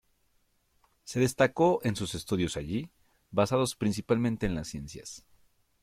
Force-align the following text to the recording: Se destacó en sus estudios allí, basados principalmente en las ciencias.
Se 1.03 1.19
destacó 1.19 1.79
en 1.83 1.95
sus 1.95 2.15
estudios 2.15 2.57
allí, 2.57 2.89
basados 3.29 3.75
principalmente 3.75 4.47
en 4.47 4.55
las 4.55 4.67
ciencias. 4.67 5.23